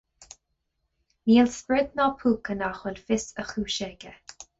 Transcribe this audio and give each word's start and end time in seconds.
Níl 1.31 1.49
sprid 1.57 1.93
ná 1.99 2.07
puca 2.23 2.55
nach 2.63 2.79
bhfuil 2.79 2.97
fios 3.11 3.29
a 3.45 3.47
chúise 3.51 3.89
aige. 3.91 4.15